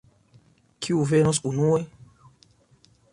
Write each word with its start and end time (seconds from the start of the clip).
Kiu 0.85 1.03
venos 1.11 1.41
unue? 1.51 1.85